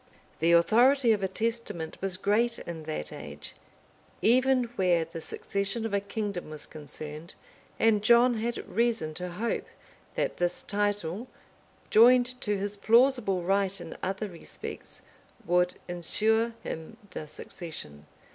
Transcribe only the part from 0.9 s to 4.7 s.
of a testament was great in that age, even